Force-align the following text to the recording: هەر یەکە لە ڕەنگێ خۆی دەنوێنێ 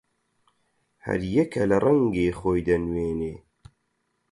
هەر 1.05 1.21
یەکە 1.35 1.61
لە 1.69 1.77
ڕەنگێ 1.83 2.29
خۆی 2.39 2.65
دەنوێنێ 2.67 3.35